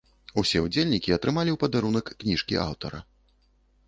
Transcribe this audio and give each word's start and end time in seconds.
Усе 0.41 0.59
ўдзельнікі 0.67 1.13
атрымалі 1.17 1.51
ў 1.53 1.57
падарунак 1.63 2.05
кніжкі 2.23 2.57
аўтара. 2.65 3.03